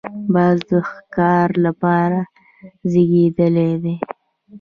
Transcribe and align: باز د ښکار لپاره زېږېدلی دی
باز 0.33 0.57
د 0.69 0.71
ښکار 0.91 1.47
لپاره 1.65 2.19
زېږېدلی 2.91 3.71
دی 3.83 3.95